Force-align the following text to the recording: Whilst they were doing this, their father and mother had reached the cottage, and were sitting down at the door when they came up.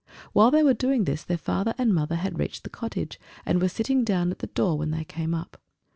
Whilst 0.33 0.53
they 0.53 0.63
were 0.63 0.73
doing 0.73 1.03
this, 1.03 1.23
their 1.23 1.37
father 1.37 1.75
and 1.77 1.93
mother 1.93 2.15
had 2.15 2.39
reached 2.39 2.63
the 2.63 2.71
cottage, 2.71 3.19
and 3.45 3.61
were 3.61 3.69
sitting 3.69 4.03
down 4.03 4.31
at 4.31 4.39
the 4.39 4.47
door 4.47 4.75
when 4.79 4.89
they 4.89 5.03
came 5.05 5.35
up. 5.35 5.61